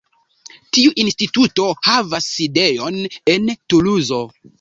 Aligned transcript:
Tiu 0.77 0.93
instituto 1.01 1.65
havas 1.87 2.29
sidejon 2.37 2.97
en 3.35 3.47
Tuluzo. 3.75 4.21